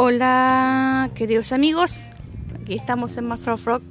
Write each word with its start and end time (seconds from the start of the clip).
Hola, 0.00 1.10
queridos 1.14 1.52
amigos. 1.52 1.92
Aquí 2.62 2.76
estamos 2.76 3.16
en 3.16 3.26
Master 3.26 3.54
of 3.54 3.66
Rock, 3.66 3.82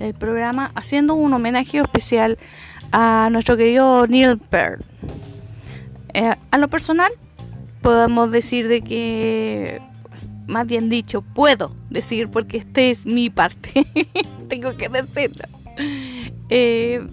el 0.00 0.14
programa, 0.14 0.72
haciendo 0.74 1.14
un 1.14 1.32
homenaje 1.32 1.78
especial 1.78 2.38
a 2.92 3.28
nuestro 3.30 3.56
querido 3.56 4.06
Neil 4.06 4.38
Peart. 4.38 4.82
Eh, 6.14 6.34
a 6.50 6.58
lo 6.58 6.68
personal, 6.68 7.12
podemos 7.82 8.30
decir 8.32 8.68
de 8.68 8.80
que, 8.80 9.82
más 10.46 10.66
bien 10.66 10.88
dicho, 10.88 11.22
puedo 11.22 11.76
decir, 11.90 12.28
porque 12.30 12.56
este 12.56 12.90
es 12.90 13.04
mi 13.04 13.30
parte, 13.30 13.86
tengo 14.48 14.76
que 14.76 14.88
decirlo. 14.88 15.44
Eh, 16.48 17.06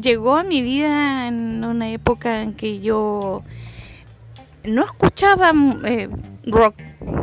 llegó 0.00 0.36
a 0.36 0.44
mi 0.44 0.62
vida 0.62 1.28
en 1.28 1.64
una 1.64 1.90
época 1.90 2.42
en 2.42 2.54
que 2.54 2.80
yo 2.80 3.42
no 4.64 4.84
escuchaba 4.84 5.52
eh, 5.84 6.08
rock 6.44 6.74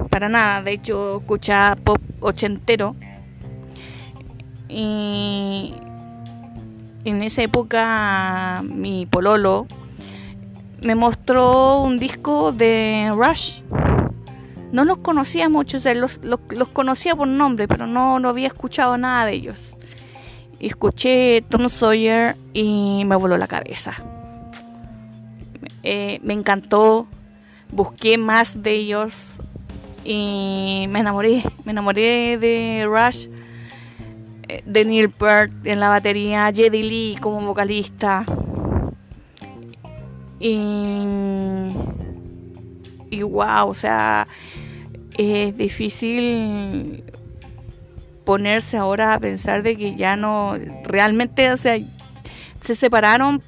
para 0.09 0.29
nada, 0.29 0.61
de 0.61 0.73
hecho 0.73 1.17
escuchaba 1.17 1.75
pop 1.75 2.01
ochentero. 2.19 2.95
Y 4.69 5.73
en 7.05 7.21
esa 7.21 7.43
época 7.43 8.63
mi 8.63 9.05
pololo 9.05 9.67
me 10.81 10.95
mostró 10.95 11.81
un 11.81 11.99
disco 11.99 12.51
de 12.51 13.11
Rush. 13.15 13.61
No 14.71 14.85
los 14.85 14.97
conocía 14.97 15.49
mucho, 15.49 15.77
o 15.77 15.79
sea, 15.79 15.93
los, 15.93 16.19
conocía 16.73 17.15
por 17.15 17.27
nombre, 17.27 17.67
pero 17.67 17.85
no, 17.85 18.19
no 18.19 18.29
había 18.29 18.47
escuchado 18.47 18.97
nada 18.97 19.25
de 19.27 19.33
ellos. 19.33 19.77
Escuché 20.67 21.43
Tom 21.49 21.69
Sawyer 21.69 22.35
y 22.53 23.03
me 23.05 23.15
voló 23.15 23.37
la 23.37 23.47
cabeza. 23.47 23.95
Eh, 25.83 26.19
me 26.23 26.33
encantó, 26.33 27.07
busqué 27.71 28.17
más 28.17 28.63
de 28.63 28.71
ellos, 28.71 29.13
y 30.05 30.85
me 30.89 30.99
enamoré, 30.99 31.43
me 31.63 31.71
enamoré 31.71 32.37
de 32.37 32.85
Rush, 32.85 33.27
eh, 34.47 34.61
de 34.65 34.85
Neil 34.85 35.09
Peart 35.09 35.51
en 35.65 35.79
la 35.79 35.89
batería, 35.89 36.51
Jedi 36.53 36.83
Lee 36.83 37.17
como 37.19 37.41
vocalista. 37.41 38.25
Y, 40.39 40.57
y 43.09 43.21
wow, 43.23 43.67
o 43.67 43.73
sea, 43.73 44.27
es 45.17 45.55
difícil 45.55 47.03
ponerse 48.25 48.77
ahora 48.77 49.13
a 49.13 49.19
pensar 49.19 49.63
de 49.63 49.75
que 49.75 49.95
ya 49.95 50.15
no, 50.15 50.55
realmente, 50.83 51.51
o 51.51 51.57
sea, 51.57 51.77
se 52.61 52.75
separaron 52.75 53.41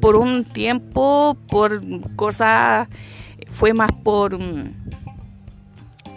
por 0.00 0.16
un 0.16 0.44
tiempo, 0.44 1.36
por 1.48 1.80
cosas, 2.16 2.88
fue 3.50 3.72
más 3.74 3.90
por 4.04 4.38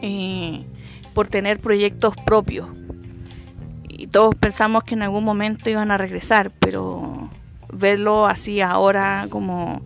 eh, 0.02 0.66
por 1.14 1.28
tener 1.28 1.60
proyectos 1.60 2.16
propios. 2.26 2.68
Y 3.88 4.08
todos 4.08 4.36
pensamos 4.36 4.84
que 4.84 4.96
en 4.96 5.04
algún 5.04 5.24
momento 5.24 5.70
iban 5.70 5.92
a 5.92 5.98
regresar, 5.98 6.52
pero 6.60 7.30
verlo 7.72 8.26
así 8.28 8.62
ahora 8.62 9.28
como 9.30 9.82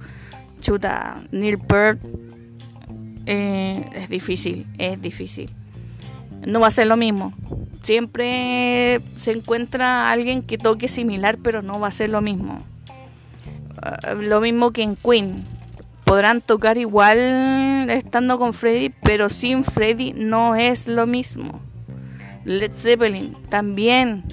chuta 0.59 1.21
Neil 1.31 1.59
Peart 1.59 1.99
eh, 3.25 3.85
es 3.93 4.09
difícil, 4.09 4.65
es 4.77 5.01
difícil. 5.01 5.51
No 6.45 6.59
va 6.59 6.67
a 6.67 6.71
ser 6.71 6.87
lo 6.87 6.97
mismo. 6.97 7.33
Siempre 7.81 9.01
se 9.17 9.31
encuentra 9.31 10.11
alguien 10.11 10.41
que 10.41 10.57
toque 10.57 10.87
similar, 10.87 11.37
pero 11.41 11.61
no 11.61 11.79
va 11.79 11.87
a 11.87 11.91
ser 11.91 12.09
lo 12.09 12.21
mismo. 12.21 12.59
Ah, 13.81 14.13
lo 14.13 14.41
mismo 14.41 14.71
que 14.71 14.83
en 14.83 14.95
Queen 14.95 15.45
podrán 16.03 16.41
tocar 16.41 16.77
igual 16.77 17.89
estando 17.89 18.39
con 18.39 18.53
Freddy, 18.53 18.93
pero 19.03 19.29
sin 19.29 19.63
Freddy 19.63 20.13
no 20.13 20.55
es 20.55 20.87
lo 20.87 21.05
mismo. 21.05 21.59
Led 22.45 22.71
Zeppelin 22.73 23.35
también 23.49 24.23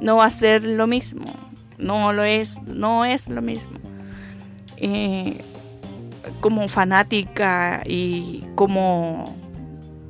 no 0.00 0.16
va 0.16 0.26
a 0.26 0.30
ser 0.30 0.64
lo 0.64 0.86
mismo. 0.86 1.32
No 1.78 2.12
lo 2.12 2.24
es, 2.24 2.60
no 2.62 3.04
es 3.04 3.28
lo 3.28 3.40
mismo. 3.40 3.78
Eh, 4.76 5.40
como 6.40 6.66
fanática 6.68 7.82
y 7.86 8.44
como 8.54 9.36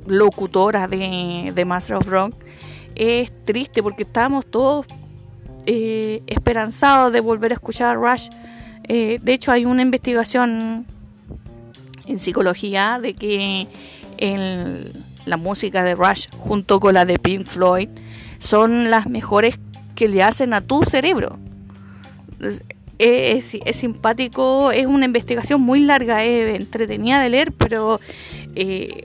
locutora 0.07 0.87
de, 0.87 1.51
de, 1.53 1.65
Master 1.65 1.97
of 1.97 2.07
Rock, 2.07 2.33
es 2.95 3.31
triste 3.43 3.83
porque 3.83 4.03
estábamos 4.03 4.45
todos 4.45 4.85
eh, 5.65 6.21
esperanzados 6.27 7.11
de 7.11 7.19
volver 7.19 7.51
a 7.51 7.55
escuchar 7.55 7.97
Rush 7.97 8.29
eh, 8.87 9.19
de 9.21 9.33
hecho, 9.33 9.51
hay 9.51 9.65
una 9.65 9.81
investigación 9.81 10.85
en 12.05 12.19
psicología 12.19 12.99
de 13.01 13.13
que 13.13 13.67
la 15.25 15.37
música 15.37 15.83
de 15.83 15.95
Rush 15.95 16.27
junto 16.37 16.79
con 16.79 16.93
la 16.93 17.05
de 17.05 17.17
Pink 17.17 17.45
Floyd 17.45 17.89
son 18.39 18.91
las 18.91 19.07
mejores 19.07 19.59
que 19.95 20.07
le 20.07 20.21
hacen 20.21 20.53
a 20.53 20.61
tu 20.61 20.83
cerebro. 20.83 21.39
Es, 22.99 23.57
simpático, 23.71 24.71
es 24.71 24.85
una 24.85 25.05
investigación 25.05 25.61
muy 25.61 25.79
larga, 25.79 26.23
es 26.23 26.55
entretenida 26.55 27.19
de 27.19 27.29
leer, 27.29 27.51
pero 27.51 27.99
eh, 28.55 29.03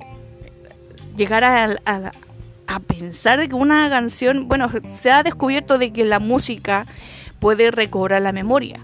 llegar 1.16 1.44
a, 1.44 2.12
a 2.66 2.80
pensar 2.80 3.38
de 3.38 3.48
que 3.48 3.54
una 3.54 3.88
canción, 3.90 4.48
bueno, 4.48 4.70
se 4.94 5.10
ha 5.10 5.22
descubierto 5.22 5.78
de 5.78 5.92
que 5.92 6.04
la 6.04 6.18
música 6.18 6.86
puede 7.38 7.70
recobrar 7.70 8.22
la 8.22 8.32
memoria 8.32 8.80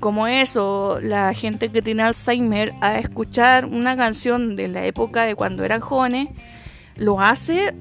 como 0.00 0.26
eso, 0.26 0.98
la 1.02 1.32
gente 1.34 1.70
que 1.70 1.82
tiene 1.82 2.02
Alzheimer 2.02 2.74
a 2.80 2.98
escuchar 2.98 3.64
una 3.64 3.96
canción 3.96 4.56
de 4.56 4.68
la 4.68 4.84
época 4.84 5.24
de 5.24 5.34
cuando 5.34 5.64
eran 5.64 5.80
jóvenes, 5.80 6.28
lo 6.96 7.20
hace 7.20 7.74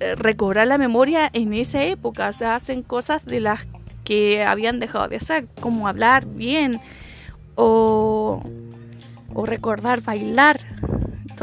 eh, 0.00 0.14
recobrar 0.16 0.66
la 0.66 0.78
memoria 0.78 1.28
en 1.32 1.52
esa 1.52 1.82
época, 1.84 2.32
se 2.32 2.46
hacen 2.46 2.82
cosas 2.82 3.24
de 3.24 3.40
las 3.40 3.66
que 4.04 4.42
habían 4.44 4.80
dejado 4.80 5.08
de 5.08 5.16
hacer, 5.16 5.46
como 5.60 5.86
hablar 5.86 6.26
bien 6.26 6.80
o, 7.54 8.42
o 9.32 9.46
recordar 9.46 10.02
bailar. 10.02 10.60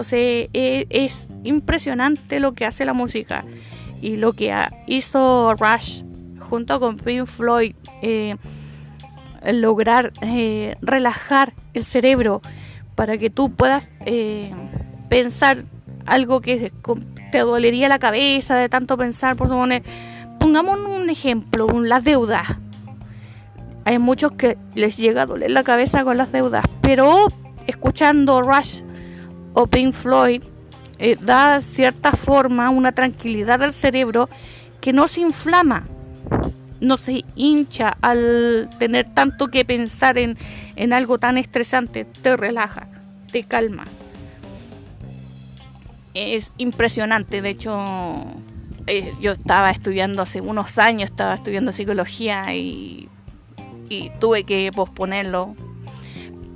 Entonces 0.01 0.49
e, 0.53 0.87
es, 0.89 1.27
impresionante 1.43 2.39
lo 2.39 2.53
que 2.53 2.65
hace 2.65 2.85
la 2.85 2.93
música 2.93 3.45
y 4.01 4.15
lo 4.15 4.33
que 4.33 4.51
hizo 4.87 5.53
Rush 5.53 6.01
junto 6.39 6.79
con 6.79 6.97
Pink 6.97 7.27
Floyd. 7.27 7.75
Eh, 8.01 8.35
lograr 9.53 10.11
eh, 10.21 10.75
relajar 10.81 11.53
el 11.75 11.83
cerebro 11.83 12.41
para 12.95 13.19
que 13.19 13.29
tú 13.29 13.51
puedas 13.51 13.91
eh, 14.07 14.51
pensar 15.07 15.65
algo 16.07 16.41
que 16.41 16.71
te 17.31 17.39
dolería 17.39 17.87
la 17.87 17.99
cabeza 17.99 18.55
de 18.55 18.69
tanto 18.69 18.97
pensar, 18.97 19.35
por 19.35 19.49
suponer. 19.49 19.83
Pongamos 20.39 20.79
un 20.79 21.11
ejemplo, 21.11 21.67
las 21.79 22.03
deudas. 22.03 22.57
Hay 23.85 23.99
muchos 23.99 24.31
que 24.31 24.57
les 24.73 24.97
llega 24.97 25.23
a 25.23 25.25
doler 25.27 25.51
la 25.51 25.63
cabeza 25.63 26.03
con 26.03 26.17
las 26.17 26.31
deudas, 26.31 26.65
pero 26.81 27.27
escuchando 27.67 28.41
Rush 28.41 28.81
o 29.53 29.67
Pink 29.67 29.93
Floyd 29.93 30.43
eh, 30.99 31.17
da 31.19 31.61
cierta 31.61 32.11
forma, 32.11 32.69
una 32.69 32.91
tranquilidad 32.91 33.63
al 33.63 33.73
cerebro 33.73 34.29
que 34.79 34.93
no 34.93 35.07
se 35.07 35.21
inflama 35.21 35.85
no 36.81 36.97
se 36.97 37.23
hincha 37.35 37.95
al 38.01 38.69
tener 38.79 39.07
tanto 39.13 39.47
que 39.47 39.63
pensar 39.63 40.17
en, 40.17 40.37
algo 40.93 41.19
tan 41.19 41.37
estresante, 41.37 42.05
te 42.05 42.35
relaja, 42.35 42.87
te 43.31 43.43
calma. 43.43 43.83
Es 46.13 46.51
impresionante, 46.57 47.41
de 47.41 47.49
hecho, 47.49 47.79
eh, 48.87 49.13
yo 49.21 49.33
estaba 49.33 49.69
estudiando 49.69 50.23
hace 50.23 50.41
unos 50.41 50.79
años, 50.79 51.09
estaba 51.11 51.35
estudiando 51.35 51.71
psicología 51.71 52.53
y 52.55 53.07
tuve 54.19 54.43
que 54.43 54.71
posponerlo, 54.73 55.55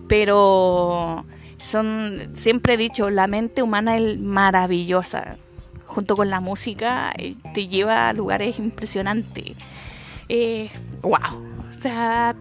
pero 0.07 1.25
son, 1.65 2.31
siempre 2.35 2.75
he 2.75 2.77
dicho, 2.77 3.09
la 3.09 3.27
mente 3.27 3.63
humana 3.63 3.95
es 3.95 4.19
maravillosa, 4.19 5.37
junto 5.85 6.15
con 6.15 6.29
la 6.29 6.39
música, 6.39 7.11
eh, 7.17 7.35
te 7.53 7.67
lleva 7.67 8.09
a 8.09 8.13
lugares 8.13 8.59
impresionantes 8.59 9.55
eh, 10.29 10.69
wow. 11.01 11.17
O 11.69 11.73
sea, 11.81 12.35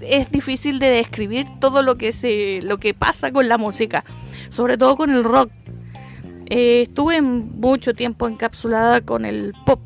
es, 0.00 0.30
difícil 0.30 0.78
de 0.78 0.88
describir 0.88 1.46
todo 1.60 1.82
lo 1.82 1.96
que 1.96 2.12
se, 2.12 2.60
lo 2.62 2.78
que 2.78 2.94
pasa 2.94 3.32
con 3.32 3.48
la 3.48 3.58
música, 3.58 4.04
sobre 4.48 4.78
todo 4.78 4.96
con 4.96 5.10
el 5.10 5.24
rock. 5.24 5.50
Eh, 6.48 6.82
estuve 6.82 7.20
mucho 7.22 7.92
tiempo 7.92 8.28
encapsulada 8.28 9.00
con 9.00 9.24
el 9.24 9.54
pop, 9.66 9.80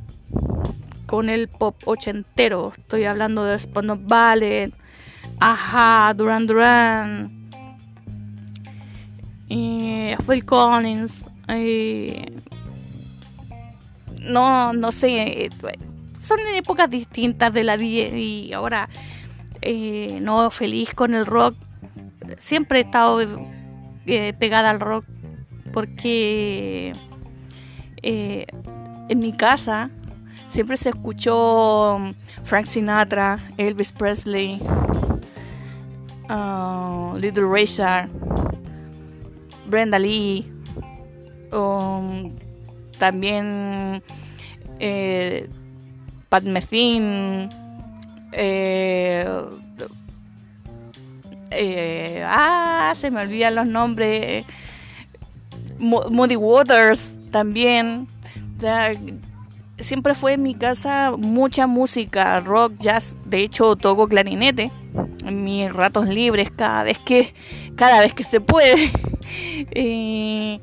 con 1.07 1.29
el 1.29 1.49
pop 1.49 1.77
ochentero. 1.85 2.73
Estoy 2.77 3.05
hablando 3.05 3.45
de 3.45 3.59
Spawn 3.59 4.07
Ballet, 4.07 4.73
Aha, 5.41 6.15
Duran 6.17 6.47
Duran, 6.47 7.46
eh, 9.49 10.17
Phil 10.27 10.45
Collins. 10.45 11.25
No, 14.21 14.73
no 14.73 14.93
sé 14.93 15.51
son 16.27 16.41
épocas 16.55 16.91
distintas 16.91 17.53
de 17.53 17.63
la 17.63 17.77
vida 17.77 18.17
y 18.19 18.53
ahora 18.53 18.89
eh, 19.63 20.19
no 20.21 20.51
feliz 20.51 20.93
con 20.93 21.15
el 21.15 21.25
rock. 21.25 21.55
Siempre 22.39 22.81
he 22.81 22.83
estado 22.83 23.21
eh, 24.07 24.33
pegada 24.37 24.71
al 24.71 24.81
rock 24.81 25.05
porque 25.73 26.93
eh, 28.03 28.47
en 29.09 29.19
mi 29.21 29.33
casa 29.33 29.91
siempre 30.49 30.77
se 30.77 30.89
escuchó 30.89 31.99
Frank 32.43 32.67
Sinatra, 32.67 33.39
Elvis 33.57 33.93
Presley, 33.93 34.61
uh, 36.29 37.17
Little 37.17 37.49
Richard, 37.49 38.09
Brenda 39.69 39.99
Lee, 39.99 40.47
um, 41.53 42.33
también 42.99 44.03
eh, 44.79 45.49
Pat 46.29 46.45
Metheny, 46.45 47.49
eh, 48.33 49.27
eh, 51.51 52.23
ah, 52.27 52.93
se 52.95 53.11
me 53.11 53.23
olvidan 53.23 53.55
los 53.55 53.67
nombres. 53.67 54.45
Moody 55.79 56.37
Waters 56.37 57.13
también. 57.31 58.07
siempre 59.79 60.15
fue 60.15 60.35
en 60.35 60.43
mi 60.43 60.55
casa 60.55 61.13
mucha 61.17 61.67
música, 61.67 62.41
rock, 62.41 62.75
jazz. 62.79 63.15
De 63.25 63.39
hecho, 63.39 63.77
toco 63.77 64.09
clarinete 64.09 64.71
en 65.25 65.45
mis 65.45 65.73
ratos 65.73 66.09
libres 66.09 66.51
cada 66.51 66.83
vez 66.83 66.99
que, 66.99 67.35
cada 67.77 68.01
vez 68.01 68.15
que 68.15 68.25
se 68.25 68.41
puede. 68.41 68.91
Eh, 69.71 70.61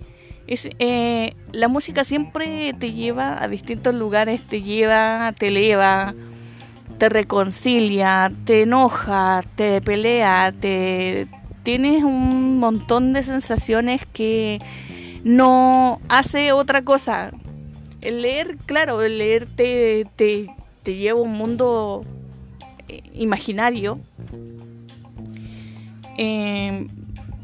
eh, 0.80 1.36
la 1.52 1.68
música 1.68 2.04
siempre 2.04 2.76
te 2.80 2.92
lleva 2.92 3.42
a 3.42 3.48
distintos 3.48 3.96
lugares, 3.96 4.42
te 4.42 4.62
lleva, 4.62 5.34
te 5.38 5.48
eleva, 5.48 6.14
te 6.98 7.10
reconcilia, 7.10 8.32
te 8.46 8.64
enoja, 8.64 9.44
te 9.56 9.82
pelea, 9.82 10.54
te 10.60 11.28
tienes 11.64 12.04
un 12.04 12.60
montón 12.60 13.14
de 13.14 13.24
sensaciones 13.24 14.06
que 14.06 14.60
no 15.24 16.00
hace 16.10 16.52
otra 16.52 16.84
cosa. 16.84 17.32
El 18.02 18.22
leer, 18.22 18.58
claro, 18.66 19.02
el 19.02 19.18
leer 19.18 19.46
te, 19.46 20.06
te, 20.16 20.48
lleva 20.86 21.20
a 21.20 21.24
un 21.24 21.34
mundo 21.34 22.04
eh, 22.90 23.02
imaginario. 23.14 24.00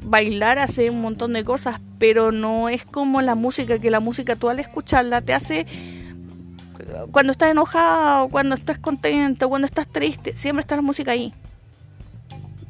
Bailar 0.10 0.60
hace 0.60 0.90
un 0.90 1.02
montón 1.02 1.34
de 1.34 1.44
cosas, 1.44 1.80
pero 2.00 2.32
no 2.32 2.70
es 2.70 2.84
como 2.84 3.22
la 3.22 3.36
música, 3.36 3.80
que 3.80 3.92
la 3.92 4.00
música 4.00 4.36
tú 4.36 4.50
al 4.50 4.60
escucharla 4.60 5.22
te 5.22 5.34
hace 5.34 5.66
cuando 7.12 7.32
estás 7.32 7.52
enojado, 7.52 8.30
cuando 8.30 8.56
estás 8.56 8.80
contento, 8.80 9.50
cuando 9.50 9.66
estás 9.66 9.88
triste, 9.88 10.34
siempre 10.36 10.62
está 10.62 10.76
la 10.76 10.82
música 10.82 11.12
ahí. 11.12 11.34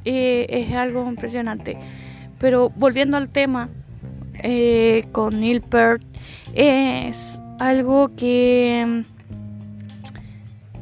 Eh, 0.06 0.46
es 0.50 0.76
algo 0.76 1.08
impresionante. 1.08 1.78
Pero 2.40 2.70
volviendo 2.70 3.18
al 3.18 3.30
tema 3.30 3.70
eh, 4.36 5.06
con 5.12 5.40
Neil 5.40 5.62
Peart, 5.62 6.02
es 6.54 7.40
algo 7.60 8.16
que 8.16 8.86
mm, 8.88 9.02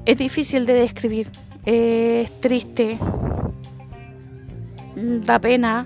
es 0.05 0.17
difícil 0.17 0.65
de 0.65 0.73
describir. 0.73 1.29
Es 1.65 2.31
triste, 2.39 2.97
da 4.95 5.39
pena, 5.39 5.85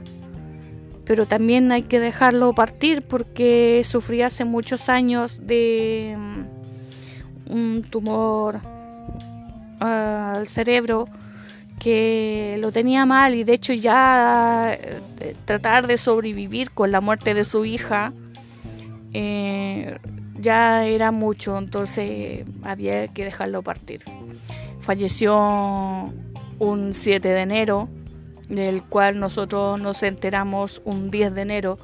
pero 1.12 1.26
también 1.26 1.74
hay 1.74 1.82
que 1.82 2.00
dejarlo 2.00 2.54
partir 2.54 3.02
porque 3.02 3.82
sufrí 3.84 4.22
hace 4.22 4.46
muchos 4.46 4.88
años 4.88 5.46
de 5.46 6.16
mm, 6.18 7.52
un 7.54 7.84
tumor 7.84 8.62
al 9.82 10.48
cerebro 10.48 11.10
que 11.82 12.56
lo 12.62 12.72
tenía 12.72 13.06
mal 13.06 13.36
y 13.36 13.44
de 13.44 13.52
hecho 13.52 13.74
ya 13.74 14.72
eh, 14.72 15.36
tratar 15.44 15.86
de 15.86 15.98
sobrevivir 15.98 16.72
con 16.72 16.94
la 16.94 17.02
muerte 17.02 17.34
de 17.34 17.44
su 17.44 17.66
hija 17.66 18.14
eh, 19.12 19.98
ya 20.40 20.86
era 20.86 21.12
mucho, 21.12 21.58
entonces 21.58 22.46
había 22.64 23.10
que 23.10 23.26
dejarlo 23.26 23.64
partir. 23.64 24.02
Falleció 24.80 25.36
un 26.58 26.94
7 26.94 27.28
de 27.28 27.42
enero, 27.42 27.90
del 28.52 28.84
cual 28.84 29.20
nosotros 29.20 29.80
nos 29.80 30.04
enteramos 30.04 30.82
un 30.84 31.10
10 31.10 31.34
de 31.34 31.42
enero, 31.42 31.78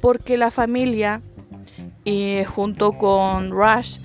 porque 0.00 0.38
la 0.38 0.50
familia, 0.50 1.20
junto 2.46 2.92
con 2.92 3.50
Rush, 3.50 3.98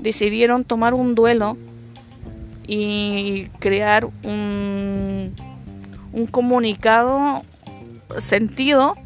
decidieron 0.00 0.64
tomar 0.64 0.94
un 0.94 1.14
duelo 1.14 1.56
y 2.66 3.46
crear 3.60 4.06
un, 4.24 5.32
un 6.12 6.26
comunicado 6.26 7.42
sentido, 8.18 8.96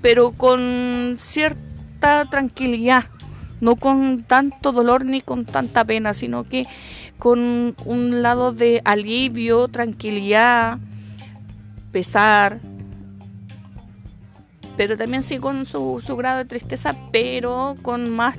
pero 0.00 0.32
con 0.32 1.16
cierta 1.18 2.26
tranquilidad, 2.30 3.04
no 3.60 3.76
con 3.76 4.24
tanto 4.24 4.72
dolor 4.72 5.04
ni 5.04 5.20
con 5.20 5.44
tanta 5.44 5.84
pena, 5.84 6.14
sino 6.14 6.44
que 6.44 6.66
con 7.22 7.76
un 7.84 8.20
lado 8.20 8.50
de 8.52 8.82
alivio, 8.84 9.68
tranquilidad, 9.68 10.78
pesar, 11.92 12.58
pero 14.76 14.98
también 14.98 15.22
sí 15.22 15.38
con 15.38 15.64
su, 15.64 16.02
su 16.04 16.16
grado 16.16 16.38
de 16.38 16.46
tristeza, 16.46 16.96
pero 17.12 17.76
con 17.80 18.10
más 18.10 18.36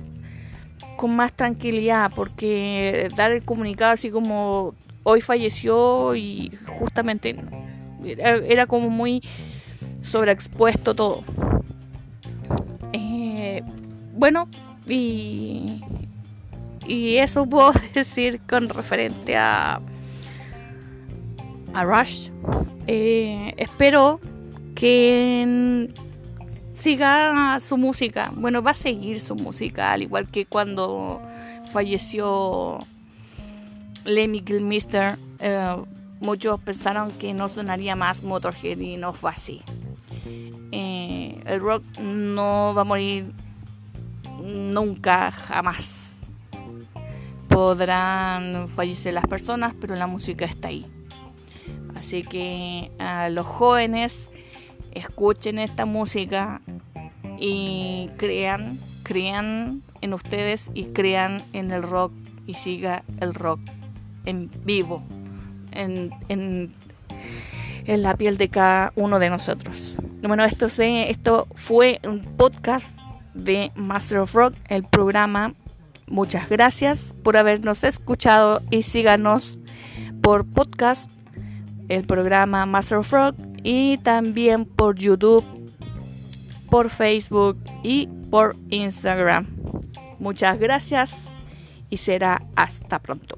con 0.98 1.16
más 1.16 1.32
tranquilidad, 1.32 2.12
porque 2.14 3.08
dar 3.16 3.32
el 3.32 3.46
comunicado 3.46 3.94
así 3.94 4.12
como 4.12 4.76
hoy 5.04 5.22
falleció 5.22 6.14
y 6.14 6.52
justamente 6.78 7.38
era, 8.04 8.66
como 8.66 8.90
muy 8.90 9.24
sobreexpuesto 10.02 10.94
todo. 10.94 11.24
Eh, 12.92 13.64
bueno, 14.14 14.50
y, 14.90 15.82
y 16.88 17.18
eso 17.18 17.46
puedo 17.46 17.72
decir 17.94 18.42
con 18.48 18.70
referente 18.70 19.36
a, 19.36 19.82
Rush. 21.74 22.30
Eh, 22.86 23.54
espero 23.58 24.20
que 24.76 25.90
siga 26.74 27.60
su 27.60 27.78
música. 27.78 28.32
Bueno, 28.36 28.62
va 28.62 28.72
a 28.72 28.76
seguir 28.76 29.22
su 29.22 29.36
música, 29.36 29.94
al 29.94 30.04
igual 30.04 30.28
que 30.28 30.46
cuando 30.46 31.22
falleció 31.72 32.80
Lemmy 34.06 34.44
Gilmister. 34.46 35.18
Eh, 35.40 35.76
muchos 36.20 36.60
pensaron 36.62 37.12
que 37.12 37.34
no 37.34 37.50
sonaría 37.50 37.96
más 37.96 38.24
Motorhead 38.24 38.80
y 38.80 38.98
no 38.98 39.14
fue 39.14 39.32
así. 39.32 39.62
Eh, 40.72 41.42
el 41.46 41.60
rock 41.60 41.84
no 42.00 42.74
va 42.76 42.82
a 42.82 42.86
morir 42.86 43.32
nunca, 44.42 45.32
jamás. 45.32 46.13
Podrán 47.54 48.68
fallecer 48.70 49.14
las 49.14 49.28
personas, 49.28 49.74
pero 49.80 49.96
la 49.96 50.08
música 50.08 50.46
está 50.46 50.70
ahí. 50.70 50.86
Así 51.96 52.24
que 52.24 52.92
a 53.00 53.30
los 53.30 53.46
jóvenes 53.46 54.30
escuchen 54.92 55.60
esta 55.60 55.86
música 55.86 56.62
y 57.40 58.10
crean, 58.18 58.80
crean 59.04 59.82
en 60.02 60.14
ustedes 60.14 60.72
y 60.74 60.86
crean 60.86 61.44
en 61.54 61.72
el 61.72 61.84
rock 61.84 62.12
y 62.46 62.56
siga 62.56 63.04
el 63.20 63.34
rock 63.34 63.60
en 64.26 64.50
vivo, 64.64 65.04
en, 65.72 66.12
en, 66.30 66.74
la 67.86 68.16
piel 68.16 68.38
de 68.38 68.50
cada 68.50 68.94
uno 68.96 69.20
de 69.20 69.30
nosotros. 69.30 69.96
Bueno, 70.22 70.44
esto, 70.46 70.70
se, 70.70 71.10
esto 71.10 71.48
fue 71.56 72.00
un 72.04 72.22
podcast 72.22 72.98
de 73.34 73.72
Master 73.76 74.20
of 74.20 74.34
Rock, 74.34 74.56
el 74.68 74.84
programa. 74.84 75.54
Muchas 76.14 76.48
gracias 76.48 77.16
por 77.24 77.38
habernos 77.38 77.84
escuchado 77.84 78.62
y 78.70 78.84
síganos 78.84 79.58
por 80.22 80.46
podcast, 80.46 81.10
el 81.90 82.06
programa 82.06 82.68
Master 82.68 83.00
of 83.00 83.12
Rock 83.12 83.36
y 83.64 83.98
también 83.98 84.66
por 84.66 84.96
YouTube, 84.96 85.44
por 86.70 86.92
Facebook 86.92 87.58
y 87.82 88.06
por 88.30 88.56
Instagram. 88.70 89.48
Muchas 90.20 90.60
gracias 90.60 91.16
y 91.90 91.98
será 91.98 92.44
hasta 92.56 93.00
pronto. 93.00 93.36